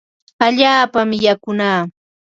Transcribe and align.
Allaapami 0.45 1.17
yakunaa. 1.25 1.81